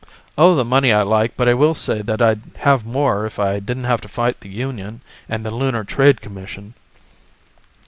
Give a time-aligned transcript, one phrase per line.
[0.35, 3.59] "Oh, the money I like, but I will say that I'd have more if I
[3.59, 6.73] didn't have to fight the union and the Lunar Trade Commission."